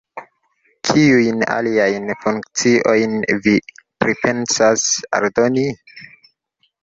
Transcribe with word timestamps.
Kiujn 0.89 1.43
aliajn 1.55 2.07
funkciojn 2.23 3.13
vi 3.47 3.53
pripensas 4.05 4.87
aldoni? 5.19 5.67